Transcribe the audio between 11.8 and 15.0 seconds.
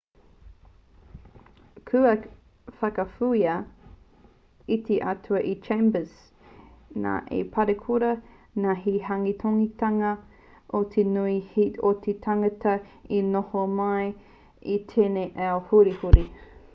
o te tangata e noho mai nei i